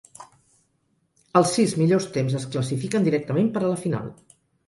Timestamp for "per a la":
3.59-3.79